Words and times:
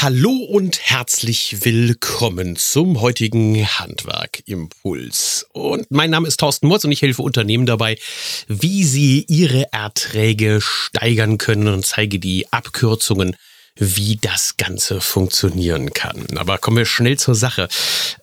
Hallo 0.00 0.30
und 0.30 0.78
herzlich 0.80 1.64
willkommen 1.64 2.54
zum 2.54 3.00
heutigen 3.00 3.66
Handwerkimpuls. 3.66 5.48
Und 5.52 5.90
mein 5.90 6.10
Name 6.10 6.28
ist 6.28 6.38
Thorsten 6.38 6.68
Murz 6.68 6.84
und 6.84 6.92
ich 6.92 7.02
helfe 7.02 7.22
Unternehmen 7.22 7.66
dabei, 7.66 7.98
wie 8.46 8.84
sie 8.84 9.24
ihre 9.28 9.72
Erträge 9.72 10.60
steigern 10.60 11.36
können 11.36 11.66
und 11.66 11.84
zeige 11.84 12.20
die 12.20 12.46
Abkürzungen 12.52 13.34
wie 13.78 14.16
das 14.16 14.56
Ganze 14.56 15.00
funktionieren 15.00 15.92
kann. 15.92 16.26
Aber 16.36 16.58
kommen 16.58 16.78
wir 16.78 16.86
schnell 16.86 17.18
zur 17.18 17.34
Sache. 17.34 17.68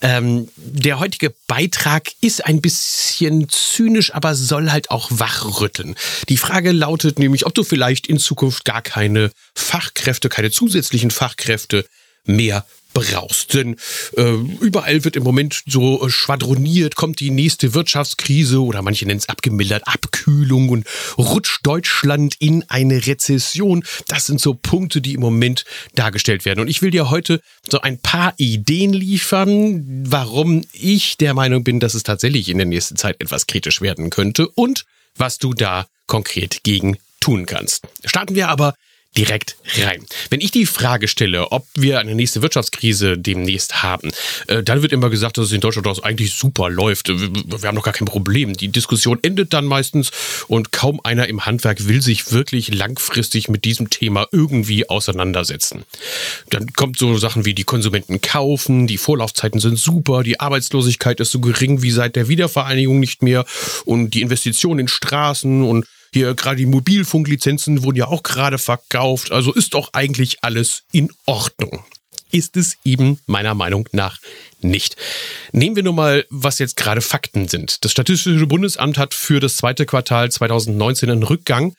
Ähm, 0.02 0.50
der 0.58 1.00
heutige 1.00 1.34
Beitrag 1.48 2.12
ist 2.22 2.46
ein 2.46 2.62
bisschen 2.62 3.48
zynisch, 3.50 4.14
aber 4.14 4.36
soll 4.36 4.72
halt 4.72 4.92
auch 4.92 5.10
wachrütteln. 5.12 5.96
Die 6.30 6.38
Frage 6.38 6.72
lautet 6.72 7.20
nämlich, 7.20 7.46
ob 7.46 7.54
du 7.54 7.64
vielleicht 7.64 8.08
in 8.08 8.20
Zukunft 8.20 8.66
gar 8.66 8.82
keine 8.82 9.32
Fachkräfte, 9.56 10.30
keine 10.30 10.52
zusätzlichen 10.52 11.12
Fachkräfte 11.12 11.86
mehr 12.26 12.66
brauchst. 12.96 13.54
Denn 13.54 13.76
äh, 14.18 14.34
überall 14.62 15.04
wird 15.04 15.16
im 15.16 15.24
Moment 15.24 15.62
so 15.68 16.08
äh, 16.08 16.10
schwadroniert, 16.10 16.96
kommt 16.96 17.20
die 17.20 17.30
nächste 17.30 17.76
Wirtschaftskrise 17.76 18.64
oder 18.64 18.82
manche 18.82 19.06
nennen 19.06 19.20
es 19.20 19.30
abgemildert 19.30 19.84
Abkühlung 19.86 20.70
und 20.70 20.88
rutscht 21.18 21.60
Deutschland 21.64 22.36
in 22.40 22.64
eine 22.70 23.06
Rezession. 23.06 23.84
Das 24.08 24.26
sind 24.26 24.42
so 24.42 24.56
Punkte, 24.56 25.02
die 25.02 25.14
im 25.14 25.22
Moment 25.22 25.66
dargestellt 25.94 26.46
werden. 26.46 26.62
Und 26.62 26.70
ich 26.70 26.82
will 26.82 26.90
dir 26.90 27.12
heute 27.12 27.42
so 27.70 27.82
ein 27.82 28.00
paar 28.00 28.34
Ideen 28.38 28.94
liefern, 28.94 29.84
warum 30.08 30.64
ich 30.72 31.18
der 31.18 31.34
Meinung 31.34 31.64
bin, 31.64 31.80
dass 31.80 31.94
es 31.94 32.04
tatsächlich 32.04 32.50
in 32.50 32.58
der 32.58 32.66
nächsten 32.66 32.96
Zeit 32.96 33.18
etwas 33.20 33.46
kritisch 33.46 33.82
werden 33.82 34.10
könnte 34.10 34.48
und 34.48 34.86
was 35.18 35.38
du 35.38 35.54
da 35.54 35.86
konkret 36.08 36.64
gegen 36.64 36.98
tun 37.20 37.46
kannst. 37.46 37.84
Starten 38.06 38.36
wir 38.36 38.48
aber 38.48 38.74
direkt 39.18 39.58
rein. 39.78 40.06
Wenn 40.30 40.42
ich 40.42 40.52
die 40.52 40.66
Frage 40.66 41.08
stelle, 41.08 41.52
ob 41.52 41.68
wir 41.76 42.00
eine 42.00 42.16
nächste 42.16 42.42
Wirtschaftskrise 42.42 43.18
demnächst 43.18 43.82
haben, 43.82 44.12
äh, 44.48 44.62
dann 44.62 44.82
wird 44.82 44.92
immer 44.92 45.10
gesagt, 45.10 45.38
dass 45.38 45.46
es 45.48 45.52
in 45.52 45.62
Deutschland 45.62 45.88
das 45.88 46.04
eigentlich 46.04 46.34
super 46.34 46.70
läuft. 46.70 47.08
Wir 47.08 47.68
haben 47.68 47.76
noch 47.76 47.84
gar 47.84 47.94
kein 47.94 48.08
Problem. 48.08 48.54
Die 48.54 48.68
Diskussion 48.68 49.20
endet 49.22 49.54
dann 49.54 49.66
meistens 49.66 50.12
und 50.48 50.72
kaum 50.72 51.00
einer 51.04 51.28
im 51.28 51.46
Handwerk 51.46 51.88
will 51.88 52.02
sich 52.02 52.32
wirklich 52.32 52.74
langfristig 52.74 53.48
mit 53.48 53.64
diesem 53.64 53.90
Thema 53.90 54.28
irgendwie 54.32 54.90
auseinandersetzen. 54.90 55.84
Dann 56.50 56.74
kommt 56.74 56.98
so 56.98 57.18
Sachen 57.18 57.46
wie 57.46 57.54
die 57.54 57.64
Konsumenten 57.64 58.22
kaufen, 58.22 58.88
die 58.88 58.98
Vorlaufzeiten 58.98 59.60
sind 59.60 59.80
super, 59.80 60.24
die 60.24 60.40
Arbeitslosigkeit 60.40 61.20
ist 61.20 61.32
so 61.32 61.40
gering 61.40 61.82
wie 61.82 61.92
seit 61.92 62.16
der 62.16 62.28
Wiedervereinigung 62.28 63.00
nicht 63.00 63.22
mehr 63.22 63.46
und 63.86 64.12
die 64.12 64.22
Investitionen 64.22 64.82
in 64.82 64.88
Straßen 64.88 65.64
und 65.64 65.86
hier 66.16 66.34
gerade 66.34 66.56
die 66.56 66.66
Mobilfunklizenzen 66.66 67.84
wurden 67.84 67.98
ja 67.98 68.08
auch 68.08 68.24
gerade 68.24 68.58
verkauft. 68.58 69.34
Also 69.34 69.52
ist 69.52 69.74
doch 69.74 69.90
eigentlich 69.92 70.38
alles 70.44 70.84
in 70.94 71.12
Ordnung. 71.26 71.84
Ist 72.32 72.56
es 72.56 72.78
eben 72.86 73.20
meiner 73.26 73.54
Meinung 73.54 73.90
nach 73.92 74.20
nicht. 74.62 74.96
Nehmen 75.52 75.76
wir 75.76 75.84
nur 75.84 75.92
mal, 75.92 76.26
was 76.30 76.60
jetzt 76.60 76.78
gerade 76.78 77.02
Fakten 77.02 77.50
sind. 77.50 77.84
Das 77.84 77.92
Statistische 77.92 78.48
Bundesamt 78.48 78.98
hat 78.98 79.14
für 79.14 79.42
das 79.42 79.58
zweite 79.58 79.86
Quartal 79.86 80.32
2019 80.32 81.12
einen 81.12 81.24
Rückgang 81.24 81.76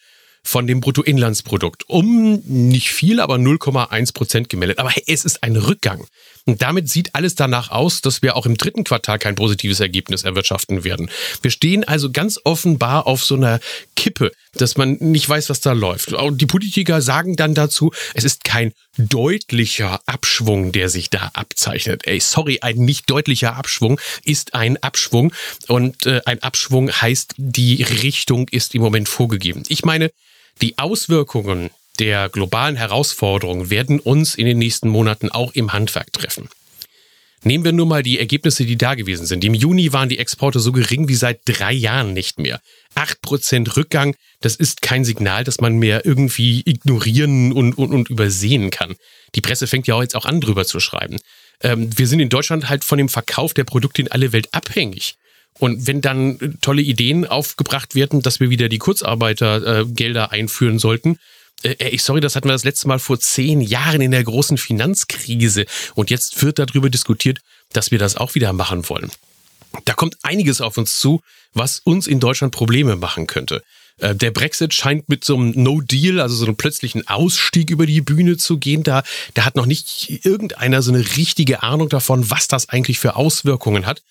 von 0.47 0.67
dem 0.67 0.81
Bruttoinlandsprodukt 0.81 1.89
um 1.89 2.41
nicht 2.45 2.91
viel, 2.91 3.21
aber 3.21 3.35
0,1 3.35 4.15
Prozent 4.15 4.49
gemeldet. 4.49 4.79
Aber 4.79 4.93
es 5.07 5.25
ist 5.25 5.43
ein 5.43 5.57
Rückgang. 5.57 6.07
Und 6.45 6.63
damit 6.63 6.89
sieht 6.89 7.15
alles 7.17 7.35
danach 7.35 7.71
aus, 7.71 8.01
dass 8.01 8.23
wir 8.23 8.37
auch 8.37 8.47
im 8.47 8.57
dritten 8.57 8.85
Quartal 8.85 9.19
kein 9.19 9.35
positives 9.35 9.81
Ergebnis 9.81 10.23
erwirtschaften 10.23 10.85
werden. 10.85 11.11
Wir 11.43 11.51
stehen 11.51 11.83
also 11.83 12.13
ganz 12.13 12.39
offenbar 12.45 13.09
auf 13.09 13.25
so 13.25 13.35
einer 13.35 13.59
Kippe, 13.97 14.31
dass 14.55 14.77
man 14.77 14.93
nicht 15.01 15.29
weiß, 15.29 15.51
was 15.51 15.61
da 15.61 15.73
läuft. 15.73 16.13
Und 16.13 16.41
die 16.41 16.47
Politiker 16.47 17.03
sagen 17.03 17.35
dann 17.35 17.55
dazu, 17.55 17.93
es 18.15 18.23
ist 18.23 18.45
kein 18.45 18.73
deutlicher 18.97 20.01
Abschwung, 20.07 20.71
der 20.71 20.89
sich 20.89 21.11
da 21.11 21.33
abzeichnet. 21.35 22.07
Ey, 22.07 22.21
sorry, 22.21 22.61
ein 22.63 22.77
nicht 22.77 23.11
deutlicher 23.11 23.57
Abschwung 23.57 24.01
ist 24.25 24.55
ein 24.55 24.77
Abschwung. 24.81 25.33
Und 25.67 26.07
äh, 26.07 26.21
ein 26.27 26.41
Abschwung 26.45 26.93
heißt, 26.93 27.35
die 27.37 27.83
Richtung 27.83 28.49
ist 28.51 28.77
im 28.77 28.83
Moment 28.83 29.09
vorgegeben. 29.09 29.65
Ich 29.67 29.85
meine, 29.85 30.13
die 30.63 30.79
Auswirkungen 30.79 31.71
der 31.99 32.29
globalen 32.29 32.77
Herausforderungen 32.77 33.71
werden 33.71 34.01
uns 34.01 34.35
in 34.35 34.47
den 34.47 34.59
nächsten 34.59 34.89
Monaten 34.89 35.31
auch 35.31 35.53
im 35.53 35.73
Handwerk 35.73 36.13
treffen. 36.13 36.49
Nehmen 37.43 37.65
wir 37.65 37.73
nur 37.73 37.87
mal 37.87 38.03
die 38.03 38.19
Ergebnisse, 38.19 38.65
die 38.65 38.77
da 38.77 38.95
gewesen 38.95 39.25
sind. 39.25 39.45
Im 39.45 39.55
Juni 39.55 39.93
waren 39.93 40.09
die 40.09 40.19
Exporte 40.19 40.59
so 40.59 40.73
gering 40.73 41.09
wie 41.09 41.15
seit 41.15 41.41
drei 41.45 41.73
Jahren 41.73 42.13
nicht 42.13 42.41
mehr. 42.41 42.61
Acht 42.95 43.23
Prozent 43.23 43.77
Rückgang, 43.77 44.17
das 44.41 44.57
ist 44.57 44.83
kein 44.83 45.05
Signal, 45.05 45.45
das 45.45 45.61
man 45.61 45.77
mehr 45.77 46.05
irgendwie 46.05 46.63
ignorieren 46.65 47.53
und, 47.53 47.75
und, 47.75 47.93
und 47.93 48.11
übersehen 48.11 48.71
kann. 48.71 48.97
Die 49.35 49.43
Presse 49.43 49.67
fängt 49.67 49.87
ja 49.87 49.95
auch 49.95 50.03
jetzt 50.03 50.17
auch 50.17 50.25
an, 50.25 50.41
drüber 50.41 50.65
zu 50.65 50.81
schreiben. 50.81 51.19
Ähm, 51.61 51.97
wir 51.97 52.09
sind 52.09 52.21
in 52.21 52.31
Deutschland 52.31 52.69
halt 52.69 52.85
von 52.85 52.99
dem 52.99 53.09
Verkauf 53.09 53.55
der 53.55 53.65
Produkte 53.65 54.03
in 54.03 54.11
alle 54.11 54.33
Welt 54.33 54.49
abhängig. 54.53 55.15
Und 55.59 55.87
wenn 55.87 56.01
dann 56.01 56.59
tolle 56.61 56.83
Ideen 56.83 57.27
aufgebracht 57.27 57.95
werden, 57.95 58.21
dass 58.23 58.41
wir 58.41 58.51
wieder 58.51 58.69
die 58.69 58.79
Kurzarbeitergelder 58.79 60.25
äh, 60.25 60.35
einführen 60.35 60.79
sollten, 60.79 61.19
äh, 61.63 61.89
ich 61.89 62.03
sorry, 62.03 62.21
das 62.21 62.37
hatten 62.37 62.49
wir 62.49 62.53
das 62.53 62.65
letzte 62.65 62.89
Mal 62.89 62.99
vor 62.99 63.19
zehn 63.19 63.61
Jahren 63.61 64.01
in 64.01 64.11
der 64.11 64.25
großen 64.25 64.59
Finanzkrise. 64.59 65.67
Und 65.95 66.11
jetzt 66.11 66.43
wird 66.43 66.59
darüber 66.59 66.91
diskutiert, 66.91 67.41
dass 67.73 67.91
wir 67.91 67.99
das 67.99 68.17
auch 68.17 68.35
wieder 68.35 68.53
machen 68.53 68.89
wollen. 68.89 69.11
Da 69.85 69.95
kommt 69.95 70.17
einiges 70.23 70.61
auf 70.61 70.79
uns 70.79 70.99
zu, 70.99 71.21
was 71.53 71.81
uns 71.81 72.07
in 72.07 72.21
Deutschland 72.21 72.55
Probleme 72.55 72.97
machen 72.97 73.27
könnte. 73.27 73.63
Äh, 73.99 74.15
der 74.15 74.31
Brexit 74.31 74.75
scheint 74.75 75.09
mit 75.09 75.25
so 75.25 75.37
einem 75.37 75.53
No-Deal, 75.55 76.21
also 76.21 76.35
so 76.37 76.45
einem 76.45 76.57
plötzlichen 76.57 77.07
Ausstieg 77.09 77.71
über 77.71 77.87
die 77.87 78.01
Bühne 78.01 78.37
zu 78.37 78.59
gehen. 78.59 78.83
Da, 78.83 79.03
da 79.35 79.45
hat 79.45 79.57
noch 79.57 79.67
nicht 79.67 80.25
irgendeiner 80.25 80.83
so 80.83 80.93
eine 80.93 81.05
richtige 81.17 81.63
Ahnung 81.63 81.89
davon, 81.89 82.31
was 82.31 82.49
das 82.49 82.69
eigentlich 82.69 82.99
für 82.99 83.17
Auswirkungen 83.17 83.87
hat. 83.87 84.03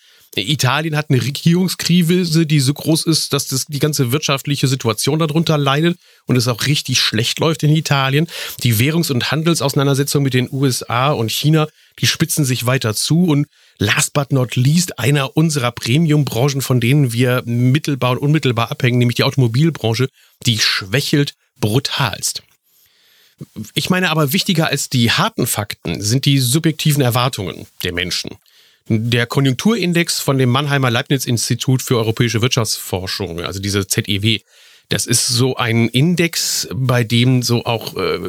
Italien 0.44 0.96
hat 0.96 1.10
eine 1.10 1.24
Regierungskrise, 1.24 2.46
die 2.46 2.60
so 2.60 2.74
groß 2.74 3.04
ist, 3.04 3.34
dass 3.34 3.48
das 3.48 3.66
die 3.66 3.80
ganze 3.80 4.12
wirtschaftliche 4.12 4.68
Situation 4.68 5.20
darunter 5.20 5.58
leidet 5.58 5.98
und 6.26 6.36
es 6.36 6.48
auch 6.48 6.66
richtig 6.66 7.00
schlecht 7.00 7.40
läuft 7.40 7.64
in 7.64 7.76
Italien. 7.76 8.28
Die 8.64 8.78
Währungs- 8.78 9.12
und 9.12 9.32
Handelsauseinandersetzung 9.32 10.24
mit 10.24 10.34
den 10.34 10.50
USA 10.52 11.12
und 11.12 11.32
China, 11.32 11.68
die 12.00 12.08
spitzen 12.08 12.44
sich 12.44 12.66
weiter 12.66 12.94
zu 12.94 13.26
und 13.26 13.48
last 13.78 14.14
but 14.14 14.32
not 14.32 14.56
least 14.56 15.00
einer 15.00 15.38
unserer 15.38 15.72
Premium-Branchen, 15.72 16.62
von 16.62 16.80
denen 16.80 17.14
wir 17.14 17.44
mittelbar 17.46 18.12
und 18.12 18.18
unmittelbar 18.18 18.72
abhängen, 18.72 19.00
nämlich 19.00 19.16
die 19.16 19.24
Automobilbranche, 19.24 20.10
die 20.46 20.60
schwächelt 20.60 21.36
brutalst. 21.60 22.44
Ich 23.74 23.90
meine 23.90 24.10
aber, 24.12 24.34
wichtiger 24.34 24.68
als 24.68 24.90
die 24.90 25.12
harten 25.12 25.48
Fakten 25.48 26.02
sind 26.02 26.26
die 26.26 26.40
subjektiven 26.40 27.02
Erwartungen 27.02 27.68
der 27.84 27.94
Menschen. 27.94 28.32
Der 28.88 29.26
Konjunkturindex 29.26 30.20
von 30.20 30.38
dem 30.38 30.50
Mannheimer 30.50 30.92
Leibniz-Institut 30.92 31.82
für 31.82 31.98
europäische 31.98 32.44
Wirtschaftsforschung, 32.44 33.42
also 33.42 33.60
diese 33.60 33.88
ZEW, 33.88 34.40
das 34.90 35.08
ist 35.08 35.28
so 35.28 35.56
ein 35.56 35.90
Index, 35.90 36.68
bei 36.72 37.04
dem 37.04 37.42
so 37.42 37.66
auch 37.66 37.96
äh, 37.96 38.20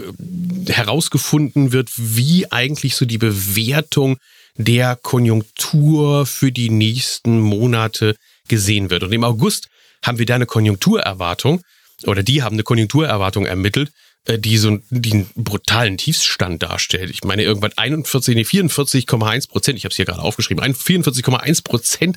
herausgefunden 0.69 1.73
wird, 1.73 1.91
wie 1.97 2.51
eigentlich 2.51 2.97
so 2.97 3.05
die 3.05 3.19
Bewertung 3.19 4.17
der 4.57 4.97
Konjunktur 4.97 6.25
für 6.25 6.51
die 6.51 6.71
nächsten 6.71 7.41
Monate 7.41 8.17
gesehen 8.49 8.89
wird. 8.89 9.03
Und 9.03 9.13
im 9.13 9.25
August 9.25 9.69
haben 10.03 10.19
wir 10.19 10.25
da 10.25 10.37
eine 10.37 10.47
Konjunkturerwartung 10.47 11.61
oder 12.05 12.23
die 12.23 12.43
haben 12.43 12.55
eine 12.55 12.63
Konjunkturerwartung 12.63 13.45
ermittelt, 13.45 13.91
die 14.27 14.59
so 14.59 14.79
die 14.91 15.13
einen 15.13 15.31
brutalen 15.37 15.99
Tiefstand 15.99 16.63
darstellt. 16.63 17.11
Ich 17.11 17.25
meine, 17.25 17.43
irgendwann 17.43 17.73
41, 17.77 18.35
nee, 18.35 18.43
44,1 18.43 19.49
Prozent, 19.49 19.79
ich 19.79 19.85
habe 19.85 19.91
es 19.91 19.97
hier 19.97 20.05
gerade 20.05 20.23
aufgeschrieben, 20.23 20.63
44,1 20.65 21.63
Prozent 21.63 22.17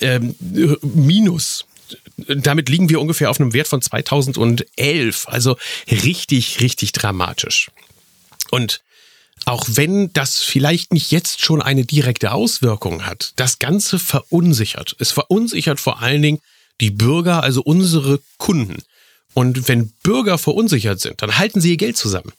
ähm, 0.00 0.34
minus. 0.82 1.66
Damit 2.26 2.68
liegen 2.68 2.88
wir 2.88 3.00
ungefähr 3.00 3.30
auf 3.30 3.38
einem 3.38 3.52
Wert 3.52 3.68
von 3.68 3.80
2011. 3.80 5.28
Also 5.28 5.56
richtig, 5.88 6.60
richtig 6.60 6.92
dramatisch. 6.92 7.70
Und 8.50 8.82
auch 9.44 9.64
wenn 9.68 10.12
das 10.12 10.38
vielleicht 10.38 10.92
nicht 10.92 11.12
jetzt 11.12 11.44
schon 11.44 11.62
eine 11.62 11.84
direkte 11.84 12.32
Auswirkung 12.32 13.06
hat, 13.06 13.32
das 13.36 13.60
Ganze 13.60 14.00
verunsichert. 14.00 14.96
Es 14.98 15.12
verunsichert 15.12 15.78
vor 15.78 16.02
allen 16.02 16.22
Dingen 16.22 16.40
die 16.80 16.90
Bürger, 16.90 17.42
also 17.42 17.62
unsere 17.62 18.20
Kunden. 18.38 18.82
Und 19.36 19.68
wenn 19.68 19.90
Bürger 20.02 20.38
verunsichert 20.38 20.98
sind, 20.98 21.20
dann 21.20 21.36
halten 21.36 21.60
sie 21.60 21.72
ihr 21.72 21.76
Geld 21.76 21.98
zusammen. 21.98 22.32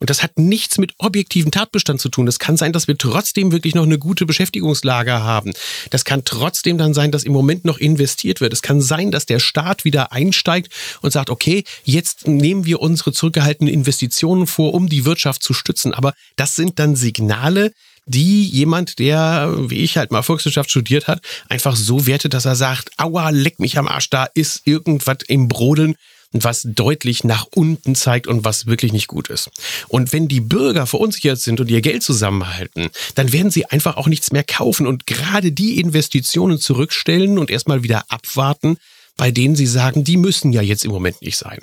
Und 0.00 0.10
das 0.10 0.22
hat 0.22 0.38
nichts 0.38 0.76
mit 0.76 0.92
objektivem 0.98 1.50
Tatbestand 1.50 1.98
zu 1.98 2.10
tun. 2.10 2.28
Es 2.28 2.38
kann 2.38 2.58
sein, 2.58 2.74
dass 2.74 2.88
wir 2.88 2.98
trotzdem 2.98 3.52
wirklich 3.52 3.74
noch 3.74 3.84
eine 3.84 3.98
gute 3.98 4.26
Beschäftigungslage 4.26 5.12
haben. 5.12 5.54
Das 5.88 6.04
kann 6.04 6.26
trotzdem 6.26 6.76
dann 6.76 6.92
sein, 6.92 7.10
dass 7.10 7.24
im 7.24 7.32
Moment 7.32 7.64
noch 7.64 7.78
investiert 7.78 8.42
wird. 8.42 8.52
Es 8.52 8.60
kann 8.60 8.82
sein, 8.82 9.10
dass 9.10 9.24
der 9.24 9.38
Staat 9.38 9.86
wieder 9.86 10.12
einsteigt 10.12 10.70
und 11.00 11.10
sagt, 11.10 11.30
okay, 11.30 11.64
jetzt 11.84 12.28
nehmen 12.28 12.66
wir 12.66 12.80
unsere 12.80 13.12
zurückgehaltenen 13.12 13.72
Investitionen 13.72 14.46
vor, 14.46 14.74
um 14.74 14.90
die 14.90 15.06
Wirtschaft 15.06 15.42
zu 15.42 15.54
stützen. 15.54 15.94
Aber 15.94 16.12
das 16.36 16.54
sind 16.54 16.78
dann 16.78 16.96
Signale, 16.96 17.72
die 18.04 18.44
jemand, 18.44 18.98
der, 18.98 19.54
wie 19.70 19.84
ich 19.84 19.96
halt 19.96 20.10
mal 20.10 20.22
Volkswirtschaft 20.22 20.70
studiert 20.70 21.08
hat, 21.08 21.22
einfach 21.48 21.76
so 21.76 22.06
wertet, 22.06 22.34
dass 22.34 22.44
er 22.44 22.56
sagt, 22.56 22.90
aua, 22.98 23.30
leck 23.30 23.58
mich 23.58 23.78
am 23.78 23.88
Arsch, 23.88 24.10
da 24.10 24.26
ist 24.34 24.66
irgendwas 24.66 25.18
im 25.28 25.48
Brodeln 25.48 25.94
was 26.32 26.62
deutlich 26.64 27.24
nach 27.24 27.46
unten 27.54 27.94
zeigt 27.94 28.26
und 28.26 28.44
was 28.44 28.66
wirklich 28.66 28.92
nicht 28.92 29.06
gut 29.06 29.28
ist. 29.28 29.50
Und 29.88 30.12
wenn 30.12 30.28
die 30.28 30.40
Bürger 30.40 30.86
verunsichert 30.86 31.40
sind 31.40 31.60
und 31.60 31.70
ihr 31.70 31.82
Geld 31.82 32.02
zusammenhalten, 32.02 32.88
dann 33.14 33.32
werden 33.32 33.50
sie 33.50 33.66
einfach 33.66 33.96
auch 33.96 34.08
nichts 34.08 34.32
mehr 34.32 34.44
kaufen 34.44 34.86
und 34.86 35.06
gerade 35.06 35.52
die 35.52 35.78
Investitionen 35.78 36.58
zurückstellen 36.58 37.38
und 37.38 37.50
erstmal 37.50 37.82
wieder 37.82 38.04
abwarten, 38.08 38.78
bei 39.16 39.30
denen 39.30 39.56
sie 39.56 39.66
sagen, 39.66 40.04
die 40.04 40.16
müssen 40.16 40.52
ja 40.52 40.62
jetzt 40.62 40.84
im 40.84 40.90
Moment 40.90 41.20
nicht 41.22 41.36
sein. 41.36 41.60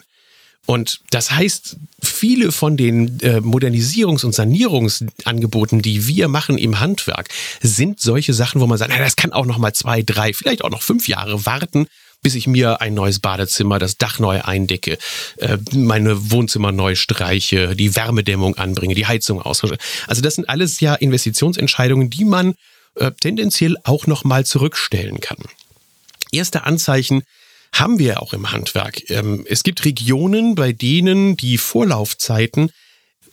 Und 0.66 1.01
das 1.10 1.31
heißt, 1.31 1.77
viele 2.00 2.51
von 2.51 2.77
den 2.77 3.19
äh, 3.22 3.38
Modernisierungs- 3.38 4.24
und 4.24 4.36
Sanierungsangeboten, 4.36 5.81
die 5.81 6.06
wir 6.06 6.27
machen 6.27 6.60
im 6.60 6.80
Handwerk, 6.80 7.30
sind 7.60 8.00
solche 8.00 8.36
Sachen, 8.36 8.62
wo 8.62 8.68
man 8.68 8.77
sagt, 8.77 8.92
na, 8.94 9.00
das 9.04 9.15
kann 9.15 9.33
auch 9.33 9.48
noch 9.48 9.57
mal 9.57 9.74
zwei, 9.74 10.04
drei, 10.04 10.31
vielleicht 10.31 10.63
auch 10.63 10.69
noch 10.69 10.83
fünf 10.83 11.07
Jahre 11.07 11.48
warten, 11.48 11.88
bis 12.21 12.36
ich 12.36 12.48
mir 12.48 12.81
ein 12.81 12.94
neues 12.94 13.19
Badezimmer, 13.19 13.80
das 13.80 13.98
Dach 13.98 14.19
neu 14.19 14.42
eindecke, 14.42 14.98
äh, 15.38 15.57
meine 15.74 16.31
Wohnzimmer 16.31 16.71
neu 16.71 16.95
streiche, 16.95 17.75
die 17.75 17.95
Wärmedämmung 17.95 18.57
anbringe, 18.57 18.95
die 18.95 19.07
Heizung 19.07 19.42
austausche. 19.42 19.77
Also 20.07 20.21
das 20.21 20.36
sind 20.36 20.50
alles 20.50 20.80
ja 20.80 20.95
Investitionsentscheidungen, 20.95 22.10
die 22.10 22.25
man 22.25 22.56
äh, 22.95 23.12
tendenziell 23.19 23.77
auch 23.83 24.07
noch 24.07 24.24
mal 24.24 24.45
zurückstellen 24.45 25.19
kann. 25.19 25.38
Erste 26.31 26.63
Anzeichen 26.63 27.24
haben 27.74 28.00
wir 28.00 28.22
auch 28.22 28.33
im 28.33 28.51
Handwerk. 28.51 29.10
Ähm, 29.10 29.45
es 29.48 29.63
gibt 29.63 29.86
Regionen, 29.86 30.56
bei 30.56 30.74
denen 30.74 31.38
die 31.38 31.57
Vorlaufzeiten 31.57 32.72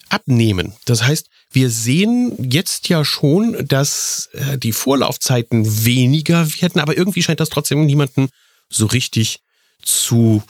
abnehmen. 0.08 0.74
Das 0.84 1.02
heißt, 1.02 1.26
wir 1.50 1.70
sehen 1.70 2.36
jetzt 2.50 2.88
ja 2.88 3.04
schon, 3.04 3.66
dass 3.66 4.28
äh, 4.32 4.58
die 4.58 4.72
Vorlaufzeiten 4.72 5.84
weniger 5.84 6.46
werden, 6.60 6.80
aber 6.80 6.96
irgendwie 6.96 7.22
scheint 7.22 7.40
das 7.40 7.48
trotzdem 7.48 7.86
niemanden 7.86 8.28
so 8.68 8.86
richtig 8.86 9.40
zu, 9.82 10.42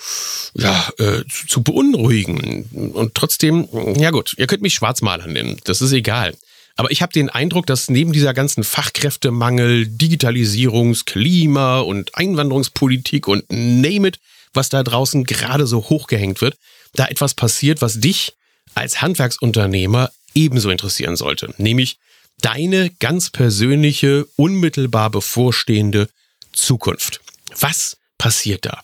ja, 0.54 0.88
äh, 0.98 1.22
zu 1.48 1.62
beunruhigen. 1.62 2.92
Und 2.94 3.14
trotzdem, 3.14 3.68
ja 3.98 4.10
gut, 4.10 4.34
ihr 4.38 4.46
könnt 4.46 4.62
mich 4.62 4.74
Schwarzmaler 4.74 5.26
nennen, 5.26 5.60
das 5.64 5.82
ist 5.82 5.92
egal. 5.92 6.34
Aber 6.76 6.90
ich 6.90 7.00
habe 7.00 7.12
den 7.12 7.30
Eindruck, 7.30 7.66
dass 7.66 7.88
neben 7.88 8.12
dieser 8.12 8.34
ganzen 8.34 8.62
Fachkräftemangel, 8.62 9.86
Digitalisierungs-, 9.86 11.06
Klima- 11.06 11.80
und 11.80 12.14
Einwanderungspolitik 12.14 13.28
und 13.28 13.44
name 13.48 14.08
it, 14.08 14.18
was 14.52 14.68
da 14.68 14.82
draußen 14.82 15.24
gerade 15.24 15.66
so 15.66 15.88
hochgehängt 15.88 16.40
wird, 16.40 16.56
da 16.94 17.06
etwas 17.06 17.34
passiert, 17.34 17.80
was 17.80 18.00
dich 18.00 18.34
als 18.74 19.00
Handwerksunternehmer 19.00 20.10
ebenso 20.34 20.70
interessieren 20.70 21.16
sollte. 21.16 21.54
Nämlich 21.56 21.98
deine 22.40 22.90
ganz 23.00 23.30
persönliche, 23.30 24.26
unmittelbar 24.36 25.10
bevorstehende 25.10 26.08
Zukunft. 26.52 27.20
Was 27.58 27.96
passiert 28.18 28.66
da? 28.66 28.82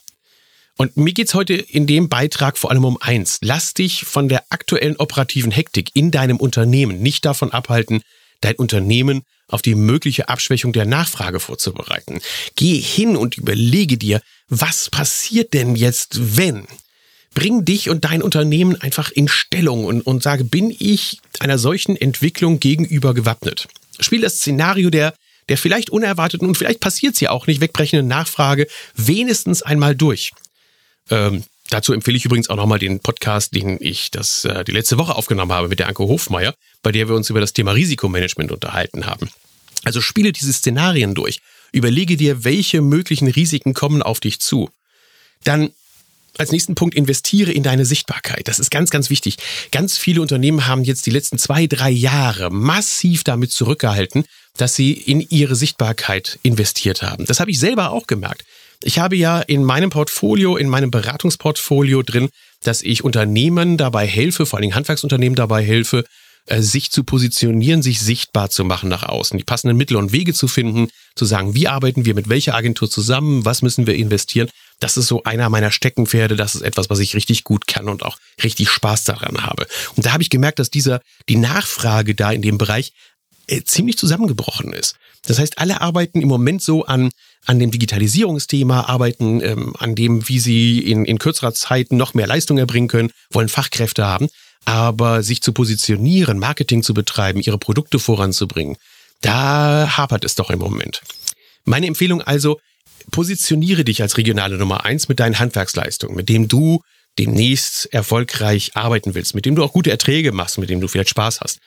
Und 0.77 0.97
mir 0.97 1.13
geht's 1.13 1.35
heute 1.35 1.55
in 1.55 1.87
dem 1.87 2.09
Beitrag 2.09 2.57
vor 2.57 2.71
allem 2.71 2.85
um 2.85 2.99
eins. 3.01 3.39
Lass 3.43 3.75
dich 3.75 4.05
von 4.05 4.29
der 4.29 4.45
aktuellen 4.49 4.97
operativen 4.97 5.53
Hektik 5.53 5.91
in 5.95 6.11
deinem 6.11 6.39
Unternehmen 6.39 7.01
nicht 7.01 7.25
davon 7.25 7.53
abhalten, 7.53 8.03
dein 8.41 8.57
Unternehmen 8.57 9.23
auf 9.49 9.63
die 9.63 9.75
mögliche 9.75 10.29
Abschwächung 10.29 10.73
der 10.73 10.87
Nachfrage 10.87 11.41
vorzubereiten. 11.41 12.21
Geh 12.57 12.81
hin 12.81 13.17
und 13.17 13.37
überlege 13.37 13.99
dir, 13.99 14.23
was 14.49 14.91
passiert 14.91 15.53
denn 15.53 15.77
jetzt, 15.77 16.37
wenn? 16.37 16.67
Bring 17.35 17.65
dich 17.65 17.89
und 17.89 18.05
dein 18.05 18.23
Unternehmen 18.23 18.81
einfach 18.81 19.11
in 19.11 19.29
Stellung 19.29 19.85
und, 19.85 20.03
und 20.03 20.23
sage, 20.23 20.45
bin 20.45 20.75
ich 20.77 21.21
einer 21.39 21.59
solchen 21.59 21.97
Entwicklung 21.97 22.61
gegenüber 22.61 23.15
gewappnet? 23.15 23.69
Spiel 24.01 24.23
das 24.23 24.37
Szenario 24.37 24.91
der, 24.91 25.15
der 25.53 25.59
vielleicht 25.59 25.91
unerwarteten 25.91 26.49
und 26.49 26.57
vielleicht 26.57 26.81
passiert 26.81 27.13
es 27.13 27.21
ja 27.21 27.29
auch 27.29 27.47
nicht 27.47 27.61
wegbrechenden 27.61 28.09
Nachfrage 28.09 28.67
wenigstens 28.95 29.61
einmal 29.61 29.95
durch. 29.95 30.31
Ähm, 31.11 31.45
dazu 31.69 31.93
empfehle 31.93 32.17
ich 32.17 32.25
übrigens 32.25 32.49
auch 32.49 32.57
nochmal 32.57 32.79
den 32.79 33.01
Podcast, 33.01 33.55
den 33.55 33.77
ich 33.79 34.11
das, 34.11 34.47
äh, 34.47 34.65
die 34.65 34.73
letzte 34.73 34.97
Woche 34.97 35.15
aufgenommen 35.15 35.53
habe 35.53 35.69
mit 35.69 35.79
der 35.79 35.89
Anke 35.89 36.05
Hofmeier, 36.05 36.55
bei 36.83 36.91
der 36.91 37.07
wir 37.07 37.15
uns 37.17 37.29
über 37.29 37.41
das 37.41 37.53
Thema 37.53 37.73
Risikomanagement 37.73 38.51
unterhalten 38.51 39.05
haben. 39.05 39.29
Also 39.85 40.01
spiele 40.01 40.33
diese 40.33 40.55
Szenarien 40.55 41.15
durch. 41.15 41.41
Überlege 41.71 42.17
dir, 42.17 42.45
welche 42.45 42.81
möglichen 42.81 43.29
Risiken 43.29 43.75
kommen 43.75 44.03
auf 44.03 44.21
dich 44.21 44.41
zu. 44.41 44.71
Dann 45.45 45.73
als 46.43 46.53
nächsten 46.53 46.75
Punkt 46.75 46.95
investiere 46.95 47.53
in 47.53 47.63
deine 47.63 47.87
Sichtbarkeit. 47.87 48.49
Das 48.49 48.59
ist 48.59 48.71
ganz, 48.71 48.91
ganz 48.91 49.09
wichtig. 49.11 49.39
Ganz 49.71 49.97
viele 49.97 50.21
Unternehmen 50.21 50.67
haben 50.67 50.85
jetzt 50.85 51.07
die 51.07 51.11
letzten 51.11 51.39
zwei, 51.39 51.67
drei 51.67 51.91
Jahre 51.91 52.51
massiv 52.51 53.25
damit 53.25 53.53
zurückgehalten, 53.53 54.25
dass 54.57 54.75
sie 54.75 54.93
in 54.93 55.21
ihre 55.21 55.57
Sichtbarkeit 55.57 56.39
investiert 56.43 57.03
haben. 57.03 57.25
Das 57.25 57.41
habe 57.41 57.51
ich 57.51 57.59
selber 57.59 57.91
auch 57.91 58.07
gemerkt. 58.07 58.45
Ich 58.85 58.99
habe 58.99 59.17
ja 59.17 59.41
in 59.41 59.65
meinem 59.65 59.91
Portfolio, 59.91 60.57
in 60.57 60.69
meinem 60.69 60.91
Beratungsportfolio 60.91 62.03
drin, 62.03 62.29
dass 62.63 62.83
ich 62.83 63.05
Unternehmen 63.05 63.77
dabei 63.77 64.07
helfe, 64.07 64.45
vor 64.45 64.59
allem 64.59 64.75
Handwerksunternehmen 64.75 65.37
dabei 65.37 65.65
helfe, 65.65 66.05
äh, 66.47 66.61
sich 66.61 66.91
zu 66.91 67.05
positionieren, 67.05 67.83
sich 67.83 68.01
sichtbar 68.01 68.51
zu 68.51 68.65
machen 68.65 68.89
nach 68.89 69.05
außen, 69.05 69.39
die 69.39 69.45
passenden 69.45 69.77
Mittel 69.77 69.97
und 69.97 70.13
Wege 70.13 70.35
zu 70.35 70.49
finden, 70.49 70.89
zu 71.15 71.25
sagen, 71.25 71.55
wie 71.55 71.69
arbeiten 71.69 72.05
wir 72.05 72.15
mit 72.15 72.29
welcher 72.29 72.57
Agentur 72.57 72.91
zusammen, 72.91 73.45
was 73.45 73.63
müssen 73.63 73.87
wir 73.87 73.95
investieren. 73.95 74.49
Das 74.83 74.97
ist 74.97 75.07
so 75.07 75.23
einer 75.23 75.49
meiner 75.49 75.71
Steckenpferde, 75.71 76.35
das 76.35 76.57
ist 76.57 76.63
etwas, 76.63 76.91
was 76.91 76.99
ich 76.99 77.15
richtig 77.15 77.45
gut 77.45 77.69
kann 77.69 77.89
und 77.89 78.03
auch 78.03 78.19
richtig 78.43 78.69
Spaß 78.69 79.05
daran 79.05 79.45
habe. 79.45 79.69
Und 79.97 80.07
da 80.07 80.13
habe 80.13 80.25
ich 80.25 80.31
gemerkt, 80.31 80.59
dass 80.59 80.71
dieser, 80.71 81.01
die 81.29 81.37
Nachfrage 81.37 82.17
da 82.17 82.33
in 82.33 82.43
dem 82.43 82.59
Bereich 82.59 82.93
äh, 83.47 83.63
ziemlich 83.63 83.97
zusammengebrochen 83.97 84.73
ist. 84.73 84.97
Das 85.25 85.39
heißt, 85.39 85.59
alle 85.59 85.81
arbeiten 85.81 86.21
im 86.21 86.27
Moment 86.27 86.63
so 86.63 86.85
an, 86.85 87.11
an 87.47 87.61
dem 87.61 87.71
Digitalisierungsthema, 87.71 88.89
arbeiten 88.89 89.41
ähm, 89.41 89.73
an 89.79 89.95
dem, 89.95 90.29
wie 90.29 90.41
sie 90.41 90.81
in, 90.81 91.05
in 91.05 91.21
kürzerer 91.21 91.55
Zeit 91.55 91.93
noch 91.93 92.15
mehr 92.15 92.27
Leistung 92.27 92.59
erbringen 92.59 92.89
können, 92.89 93.13
wollen 93.31 93.49
Fachkräfte 93.49 94.05
haben. 94.05 94.29
Aber 94.65 95.23
sich 95.23 95.43
zu 95.43 95.53
positionieren, 95.53 96.41
Marketing 96.41 96.83
zu 96.83 96.93
betreiben, 96.93 97.41
ihre 97.41 97.59
Produkte 97.59 98.01
voranzubringen, 98.01 98.77
da 99.21 99.97
hapert 99.97 100.25
es 100.25 100.35
doch 100.35 100.51
im 100.51 100.59
Moment. 100.59 101.03
Meine 101.65 101.87
Empfehlung 101.87 102.21
also, 102.21 102.59
positioniere 103.11 103.85
dich 103.85 104.03
als 104.03 104.17
regionale 104.17 104.57
Nummer 104.57 104.85
eins 104.85 105.09
mit 105.09 105.21
deinen 105.21 105.39
Handwerksleistungen, 105.39 106.17
mit 106.17 106.29
dem 106.29 106.49
du 106.49 106.83
demnächst 107.19 107.93
erfolgreich 107.93 108.73
arbeiten 108.75 109.15
willst, 109.15 109.35
mit 109.35 109.45
dem 109.45 109.55
du 109.55 109.63
auch 109.63 109.73
gute 109.73 109.91
Erträge 109.91 110.33
machst, 110.33 110.59
mit 110.59 110.71
dem 110.71 110.81
du 110.81 110.89
vielleicht 110.89 111.11
Spaß 111.11 111.41
hast. 111.41 111.59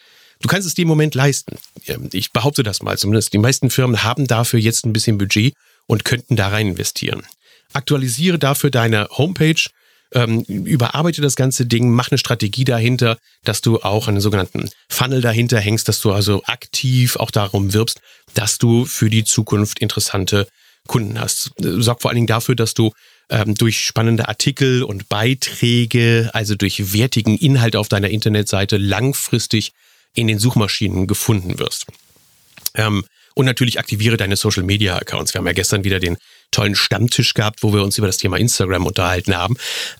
Du 0.41 0.47
kannst 0.47 0.67
es 0.67 0.73
dir 0.73 0.83
im 0.83 0.87
Moment 0.87 1.15
leisten. 1.15 1.57
Ich 2.11 2.31
behaupte 2.31 2.63
das 2.63 2.81
mal 2.81 2.97
zumindest. 2.97 3.33
Die 3.33 3.37
meisten 3.37 3.69
Firmen 3.69 4.03
haben 4.03 4.27
dafür 4.27 4.59
jetzt 4.59 4.85
ein 4.85 4.93
bisschen 4.93 5.17
Budget 5.17 5.53
und 5.87 6.03
könnten 6.03 6.35
da 6.35 6.49
rein 6.49 6.67
investieren. 6.69 7.23
Aktualisiere 7.73 8.39
dafür 8.39 8.69
deine 8.69 9.07
Homepage, 9.11 9.61
ähm, 10.13 10.41
überarbeite 10.43 11.21
das 11.21 11.35
ganze 11.35 11.65
Ding, 11.65 11.89
mach 11.89 12.11
eine 12.11 12.17
Strategie 12.17 12.63
dahinter, 12.63 13.17
dass 13.43 13.61
du 13.61 13.81
auch 13.81 14.07
einen 14.07 14.21
sogenannten 14.21 14.69
Funnel 14.89 15.21
dahinter 15.21 15.59
hängst, 15.59 15.87
dass 15.87 15.99
du 16.01 16.11
also 16.11 16.43
aktiv 16.45 17.15
auch 17.15 17.31
darum 17.31 17.73
wirbst, 17.73 18.01
dass 18.33 18.57
du 18.57 18.85
für 18.85 19.09
die 19.09 19.23
Zukunft 19.23 19.79
interessante 19.79 20.47
Kunden 20.87 21.19
hast. 21.19 21.51
Sorg 21.59 22.01
vor 22.01 22.09
allen 22.09 22.15
Dingen 22.15 22.27
dafür, 22.27 22.55
dass 22.55 22.73
du 22.73 22.91
ähm, 23.29 23.55
durch 23.55 23.79
spannende 23.79 24.27
Artikel 24.27 24.83
und 24.83 25.09
Beiträge, 25.09 26.29
also 26.33 26.55
durch 26.55 26.93
wertigen 26.93 27.37
Inhalt 27.37 27.75
auf 27.75 27.89
deiner 27.89 28.09
Internetseite 28.09 28.77
langfristig 28.77 29.71
in 30.13 30.27
den 30.27 30.39
Suchmaschinen 30.39 31.07
gefunden 31.07 31.59
wirst. 31.59 31.87
Ähm, 32.75 33.03
und 33.35 33.45
natürlich 33.45 33.79
aktiviere 33.79 34.15
deine 34.15 34.37
Social 34.37 34.63
Media 34.63 34.95
Accounts. 34.95 35.33
Wir 35.33 35.39
haben 35.39 35.47
ja 35.47 35.53
gestern 35.53 35.83
wieder 35.83 35.99
den 35.99 36.17
tollen 36.51 36.73
Stammtisch 36.73 37.33
gehabt, 37.33 37.63
wo 37.63 37.73
wir 37.73 37.83
uns 37.83 37.97
über 37.97 38.07
das 38.07 38.15
Thema 38.15 38.37
Instagram 38.37 38.85
unterhalten 38.85 39.35
haben. 39.35 39.57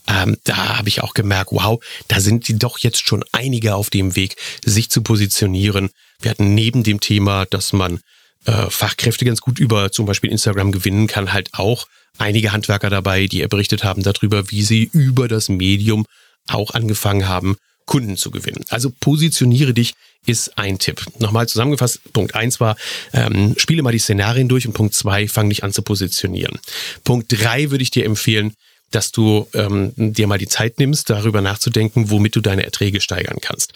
Ähm, 0.07 0.37
da 0.45 0.77
habe 0.77 0.87
ich 0.87 1.03
auch 1.03 1.13
gemerkt, 1.13 1.51
wow, 1.51 1.83
da 2.07 2.21
sind 2.21 2.47
die 2.47 2.57
doch 2.57 2.77
jetzt 2.77 3.05
schon 3.05 3.25
einige 3.33 3.75
auf 3.75 3.89
dem 3.89 4.15
Weg, 4.15 4.37
sich 4.63 4.89
zu 4.89 5.01
positionieren. 5.01 5.89
Wir 6.21 6.31
hatten 6.31 6.55
neben 6.55 6.83
dem 6.83 7.01
Thema, 7.01 7.45
dass 7.45 7.73
man 7.73 7.99
äh, 8.45 8.69
Fachkräfte 8.69 9.25
ganz 9.25 9.41
gut 9.41 9.59
über 9.59 9.91
zum 9.91 10.05
Beispiel 10.05 10.31
Instagram 10.31 10.71
gewinnen 10.71 11.07
kann, 11.07 11.33
halt 11.33 11.49
auch 11.53 11.87
einige 12.17 12.51
Handwerker 12.51 12.89
dabei, 12.89 13.27
die 13.27 13.45
berichtet 13.47 13.83
haben 13.83 14.03
darüber, 14.03 14.49
wie 14.51 14.63
sie 14.63 14.89
über 14.93 15.27
das 15.27 15.49
Medium 15.49 16.05
auch 16.47 16.71
angefangen 16.71 17.27
haben, 17.27 17.57
Kunden 17.85 18.17
zu 18.17 18.31
gewinnen. 18.31 18.65
Also 18.69 18.91
positioniere 18.99 19.73
dich 19.73 19.93
ist 20.25 20.57
ein 20.57 20.79
Tipp. 20.79 21.05
Nochmal 21.19 21.47
zusammengefasst, 21.47 22.01
Punkt 22.13 22.33
eins 22.33 22.59
war, 22.59 22.75
ähm, 23.13 23.53
spiele 23.57 23.83
mal 23.83 23.91
die 23.91 23.99
Szenarien 23.99 24.47
durch 24.47 24.65
und 24.65 24.73
Punkt 24.73 24.95
zwei, 24.95 25.27
fang 25.27 25.49
dich 25.49 25.63
an 25.63 25.71
zu 25.71 25.83
positionieren. 25.83 26.59
Punkt 27.03 27.27
drei 27.29 27.69
würde 27.69 27.83
ich 27.83 27.91
dir 27.91 28.05
empfehlen, 28.05 28.53
dass 28.95 29.11
du 29.11 29.45
ähm, 29.53 29.91
dir 29.97 30.25
mal 30.25 30.37
die 30.37 30.47
Zeit 30.47 30.79
nimmst, 30.79 31.09
darüber 31.09 31.41
nachzudenken, 31.41 32.09
womit 32.11 32.37
du 32.37 32.39
deine 32.39 32.63
Erträge 32.63 33.01
steigern 33.01 33.39
kannst. 33.41 33.73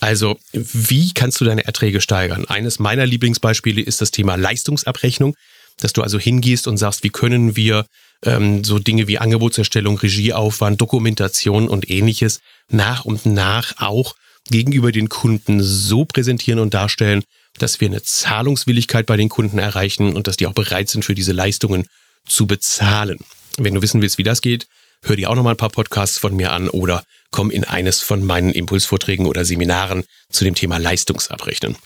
Also, 0.00 0.36
wie 0.52 1.14
kannst 1.14 1.40
du 1.40 1.44
deine 1.44 1.64
Erträge 1.64 2.00
steigern? 2.00 2.44
Eines 2.46 2.80
meiner 2.80 3.06
Lieblingsbeispiele 3.06 3.80
ist 3.80 4.00
das 4.00 4.10
Thema 4.10 4.34
Leistungsabrechnung, 4.34 5.36
dass 5.78 5.92
du 5.92 6.02
also 6.02 6.18
hingehst 6.18 6.66
und 6.66 6.76
sagst, 6.76 7.04
wie 7.04 7.10
können 7.10 7.54
wir 7.54 7.86
ähm, 8.24 8.64
so 8.64 8.80
Dinge 8.80 9.06
wie 9.06 9.18
Angebotserstellung, 9.18 9.96
Regieaufwand, 9.96 10.80
Dokumentation 10.80 11.68
und 11.68 11.88
ähnliches 11.88 12.40
nach 12.68 13.04
und 13.04 13.26
nach 13.26 13.74
auch 13.78 14.16
gegenüber 14.50 14.90
den 14.90 15.08
Kunden 15.08 15.62
so 15.62 16.04
präsentieren 16.04 16.58
und 16.58 16.74
darstellen, 16.74 17.22
dass 17.58 17.80
wir 17.80 17.86
eine 17.86 18.02
Zahlungswilligkeit 18.02 19.06
bei 19.06 19.16
den 19.16 19.28
Kunden 19.28 19.60
erreichen 19.60 20.16
und 20.16 20.26
dass 20.26 20.36
die 20.36 20.48
auch 20.48 20.52
bereit 20.52 20.88
sind, 20.88 21.04
für 21.04 21.14
diese 21.14 21.32
Leistungen 21.32 21.86
zu 22.28 22.46
bezahlen. 22.46 23.18
Wenn 23.56 23.74
du 23.74 23.82
wissen 23.82 24.00
willst, 24.02 24.18
wie 24.18 24.22
das 24.22 24.40
geht, 24.40 24.66
hör 25.02 25.16
dir 25.16 25.30
auch 25.30 25.34
nochmal 25.34 25.54
ein 25.54 25.58
paar 25.58 25.70
Podcasts 25.70 26.18
von 26.18 26.36
mir 26.36 26.52
an 26.52 26.68
oder 26.68 27.04
komm 27.30 27.50
in 27.50 27.64
eines 27.64 28.00
von 28.00 28.24
meinen 28.24 28.52
Impulsvorträgen 28.52 29.26
oder 29.26 29.44
Seminaren 29.44 30.04
zu 30.30 30.44
dem 30.44 30.54
Thema 30.54 30.78
Leistungsabrechnen. 30.78 31.76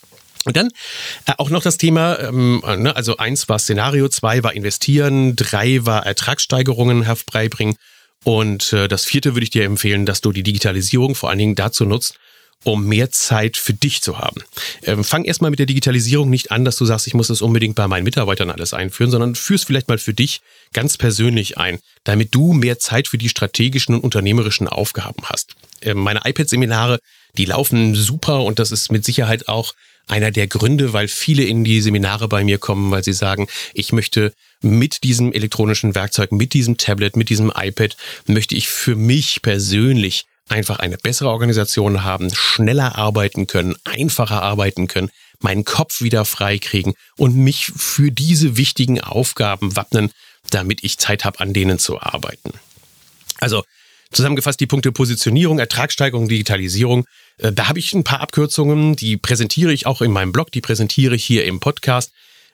Und 0.45 0.57
dann 0.57 0.71
äh, 1.27 1.35
auch 1.39 1.51
noch 1.51 1.63
das 1.63 1.79
Thema, 1.79 2.19
ähm, 2.19 2.63
ne, 2.65 2.95
also 2.97 3.17
eins 3.17 3.49
war 3.49 3.59
Szenario, 3.59 4.09
zwei 4.09 4.43
war 4.43 4.55
Investieren, 4.55 5.37
drei 5.37 5.87
war 5.87 6.05
Ertragssteigerungen 6.05 7.05
herbeibringen 7.05 7.77
und 8.25 8.73
äh, 8.73 8.89
das 8.89 9.05
vierte 9.05 9.35
würde 9.35 9.45
ich 9.45 9.51
dir 9.51 9.65
empfehlen, 9.65 10.07
dass 10.07 10.21
du 10.21 10.33
die 10.33 10.43
Digitalisierung 10.43 11.15
vor 11.15 11.31
allen 11.31 11.39
Dingen 11.39 11.55
dazu 11.55 11.85
nutzt, 11.85 12.17
um 12.65 12.87
mehr 12.87 13.11
Zeit 13.11 13.57
für 13.57 13.75
dich 13.75 14.03
zu 14.03 14.19
haben. 14.19 14.43
Ähm, 14.85 15.05
fang 15.05 15.25
erstmal 15.25 15.51
mit 15.51 15.59
der 15.59 15.67
Digitalisierung 15.67 16.31
nicht 16.31 16.51
an, 16.51 16.65
dass 16.65 16.77
du 16.77 16.85
sagst, 16.85 17.07
ich 17.07 17.15
muss 17.15 17.29
das 17.29 17.43
unbedingt 17.43 17.75
bei 17.75 17.89
meinen 17.89 18.05
Mitarbeitern 18.05 18.51
alles 18.51 18.75
einführen, 18.75 19.11
sondern 19.11 19.35
führst 19.35 19.67
vielleicht 19.67 19.89
mal 19.89 19.99
für 19.99 20.15
dich 20.15 20.41
ganz 20.73 20.97
persönlich 20.97 21.59
ein, 21.59 21.79
damit 22.05 22.35
du 22.35 22.53
mehr 22.53 22.79
Zeit 22.79 23.09
für 23.09 23.19
die 23.19 23.29
strategischen 23.29 23.95
und 23.97 24.05
unternehmerischen 24.05 24.69
Aufgaben 24.69 25.23
hast. 25.25 25.55
Ähm, 25.81 25.99
meine 25.99 26.21
iPad-Seminare, 26.25 26.99
die 27.37 27.45
laufen 27.45 27.95
super 27.95 28.43
und 28.43 28.59
das 28.59 28.73
ist 28.73 28.93
mit 28.93 29.05
Sicherheit 29.05 29.49
auch 29.49 29.75
einer 30.09 30.31
der 30.31 30.47
Gründe, 30.47 30.93
weil 30.93 31.09
viele 31.09 31.45
in 31.45 31.65
die 31.65 31.81
Seminare 31.81 32.29
bei 32.29 32.45
mir 32.45 32.59
kommen, 32.59 32.91
weil 32.91 33.05
sie 33.05 33.13
sagen, 33.13 33.49
ich 33.73 33.93
möchte 33.93 34.33
mit 34.61 35.05
diesem 35.05 35.33
elektronischen 35.33 35.95
Werkzeug, 35.95 36.33
mit 36.33 36.55
diesem 36.55 36.77
Tablet, 36.77 37.17
mit 37.17 37.29
diesem 37.29 37.53
iPad, 37.55 37.97
möchte 38.27 38.55
ich 38.55 38.69
für 38.69 38.97
mich 38.97 39.43
persönlich 39.43 40.27
einfach 40.49 40.79
eine 40.79 40.99
bessere 40.99 41.31
Organisation 41.31 42.05
haben, 42.05 42.35
schneller 42.35 42.97
arbeiten 42.97 43.47
können, 43.47 43.77
einfacher 43.85 44.43
arbeiten 44.43 44.89
können, 44.89 45.11
meinen 45.41 45.65
Kopf 45.65 46.03
wieder 46.03 46.25
frei 46.25 46.59
kriegen 46.59 46.95
und 47.17 47.37
mich 47.37 47.67
für 47.75 48.11
diese 48.11 48.57
wichtigen 48.57 49.01
Aufgaben 49.01 49.77
wappnen, 49.77 50.11
damit 50.51 50.85
ich 50.85 50.99
Zeit 50.99 51.25
habe, 51.25 51.41
an 51.41 51.53
denen 51.53 51.79
zu 51.79 52.01
arbeiten. 52.01 52.53
Also 53.39 53.65
zusammengefasst 54.13 54.61
die 54.61 54.67
Punkte 54.67 54.93
Positionierung, 54.93 55.59
Ertragssteigerung, 55.59 56.29
Digitalisierung. 56.29 57.07
Äh, 57.39 57.53
da 57.53 57.69
habe 57.69 57.79
ich 57.79 57.93
ein 57.95 58.05
paar 58.05 58.21
Abkürzungen, 58.21 58.95
die 58.95 59.17
präsentiere 59.17 59.73
ich 59.73 59.87
auch 59.87 60.03
in 60.03 60.13
meinem 60.13 60.33
Blog, 60.33 60.53
die 60.53 60.61
präsentiere 60.61 61.15
ich 61.15 61.25
hier 61.25 61.45
im 61.45 61.61
Podcast. 61.61 62.13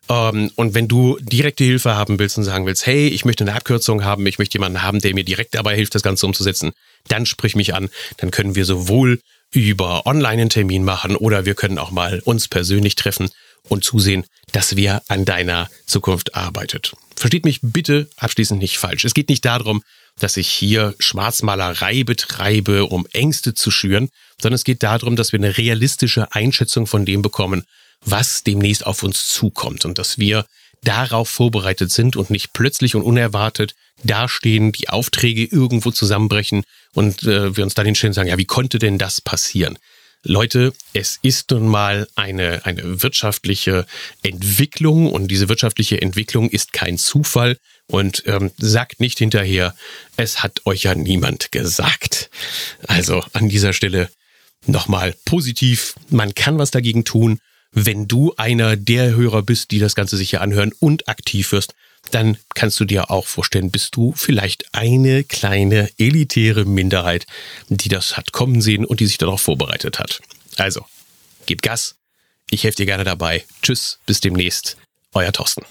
Ähm, 0.08 0.50
und 0.56 0.74
wenn 0.74 0.88
du 0.88 1.18
direkte 1.20 1.64
Hilfe 1.64 1.94
haben 1.94 2.18
willst 2.18 2.38
und 2.38 2.44
sagen 2.44 2.66
willst, 2.66 2.86
hey, 2.86 3.08
ich 3.08 3.24
möchte 3.24 3.44
eine 3.44 3.54
Abkürzung 3.54 4.04
haben, 4.04 4.26
ich 4.26 4.38
möchte 4.38 4.56
jemanden 4.56 4.82
haben, 4.82 5.00
der 5.00 5.14
mir 5.14 5.24
direkt 5.24 5.54
dabei 5.54 5.74
hilft, 5.74 5.94
das 5.94 6.02
Ganze 6.02 6.26
umzusetzen, 6.26 6.72
dann 7.06 7.26
sprich 7.26 7.54
mich 7.54 7.74
an. 7.74 7.88
Dann 8.16 8.30
können 8.30 8.54
wir 8.54 8.64
sowohl 8.64 9.20
über 9.52 10.06
online 10.06 10.42
einen 10.42 10.50
Termin 10.50 10.84
machen 10.84 11.16
oder 11.16 11.46
wir 11.46 11.54
können 11.54 11.78
auch 11.78 11.90
mal 11.90 12.20
uns 12.24 12.48
persönlich 12.48 12.96
treffen 12.96 13.30
und 13.68 13.84
zusehen, 13.84 14.24
dass 14.52 14.76
wir 14.76 15.02
an 15.08 15.24
deiner 15.24 15.68
Zukunft 15.86 16.34
arbeitet. 16.34 16.92
Versteht 17.16 17.44
mich 17.44 17.60
bitte 17.62 18.08
abschließend 18.16 18.60
nicht 18.60 18.78
falsch. 18.78 19.04
Es 19.04 19.14
geht 19.14 19.28
nicht 19.28 19.44
darum, 19.44 19.82
dass 20.18 20.36
ich 20.36 20.48
hier 20.48 20.94
Schwarzmalerei 20.98 22.04
betreibe, 22.04 22.86
um 22.86 23.06
Ängste 23.12 23.54
zu 23.54 23.70
schüren, 23.70 24.08
sondern 24.40 24.56
es 24.56 24.64
geht 24.64 24.82
darum, 24.82 25.16
dass 25.16 25.32
wir 25.32 25.38
eine 25.38 25.58
realistische 25.58 26.32
Einschätzung 26.32 26.86
von 26.86 27.04
dem 27.04 27.22
bekommen, 27.22 27.64
was 28.04 28.44
demnächst 28.44 28.86
auf 28.86 29.02
uns 29.02 29.26
zukommt 29.28 29.84
und 29.84 29.98
dass 29.98 30.18
wir 30.18 30.46
darauf 30.82 31.28
vorbereitet 31.28 31.90
sind 31.90 32.16
und 32.16 32.30
nicht 32.30 32.52
plötzlich 32.52 32.94
und 32.94 33.02
unerwartet 33.02 33.74
dastehen, 34.04 34.72
die 34.72 34.88
Aufträge 34.88 35.44
irgendwo 35.44 35.90
zusammenbrechen 35.90 36.62
und 36.94 37.24
äh, 37.24 37.56
wir 37.56 37.64
uns 37.64 37.74
dann 37.74 37.86
hinstellen 37.86 38.10
und 38.10 38.14
sagen, 38.14 38.28
ja, 38.28 38.38
wie 38.38 38.44
konnte 38.44 38.78
denn 38.78 38.98
das 38.98 39.20
passieren? 39.20 39.78
Leute, 40.24 40.72
es 40.94 41.18
ist 41.22 41.52
nun 41.52 41.68
mal 41.68 42.08
eine, 42.16 42.64
eine 42.64 43.02
wirtschaftliche 43.02 43.86
Entwicklung 44.22 45.10
und 45.10 45.28
diese 45.28 45.48
wirtschaftliche 45.48 46.02
Entwicklung 46.02 46.50
ist 46.50 46.72
kein 46.72 46.98
Zufall 46.98 47.56
und 47.86 48.24
ähm, 48.26 48.50
sagt 48.58 49.00
nicht 49.00 49.18
hinterher, 49.18 49.74
es 50.16 50.42
hat 50.42 50.66
euch 50.66 50.84
ja 50.84 50.94
niemand 50.94 51.52
gesagt. 51.52 52.30
Also 52.86 53.22
an 53.32 53.48
dieser 53.48 53.72
Stelle 53.72 54.10
nochmal 54.66 55.14
positiv, 55.24 55.94
man 56.10 56.34
kann 56.34 56.58
was 56.58 56.72
dagegen 56.72 57.04
tun. 57.04 57.38
Wenn 57.72 58.08
du 58.08 58.32
einer 58.36 58.76
der 58.76 59.14
Hörer 59.14 59.42
bist, 59.42 59.70
die 59.70 59.78
das 59.78 59.94
Ganze 59.94 60.16
sich 60.16 60.30
hier 60.30 60.40
anhören 60.40 60.72
und 60.80 61.08
aktiv 61.08 61.52
wirst, 61.52 61.74
dann 62.10 62.38
kannst 62.54 62.80
du 62.80 62.84
dir 62.84 63.10
auch 63.10 63.26
vorstellen, 63.26 63.70
bist 63.70 63.94
du 63.96 64.12
vielleicht 64.16 64.74
eine 64.74 65.24
kleine 65.24 65.90
elitäre 65.98 66.64
Minderheit, 66.64 67.26
die 67.68 67.88
das 67.88 68.16
hat 68.16 68.32
kommen 68.32 68.62
sehen 68.62 68.84
und 68.84 69.00
die 69.00 69.06
sich 69.06 69.18
darauf 69.18 69.42
vorbereitet 69.42 69.98
hat. 69.98 70.20
Also, 70.56 70.84
gib 71.46 71.62
Gas. 71.62 71.96
Ich 72.50 72.64
helfe 72.64 72.76
dir 72.76 72.86
gerne 72.86 73.04
dabei. 73.04 73.44
Tschüss, 73.62 73.98
bis 74.06 74.20
demnächst. 74.20 74.78
Euer 75.12 75.32
Thorsten. 75.32 75.64